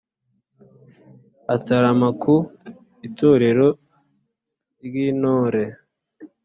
[1.55, 2.35] Atarama ku
[3.07, 3.67] itorero
[4.85, 5.63] ryi ntore